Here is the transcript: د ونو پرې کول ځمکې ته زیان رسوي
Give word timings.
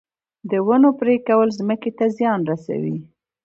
د 0.49 0.51
ونو 0.67 0.89
پرې 0.99 1.15
کول 1.27 1.49
ځمکې 1.59 1.91
ته 1.97 2.05
زیان 2.17 2.39
رسوي 2.51 2.95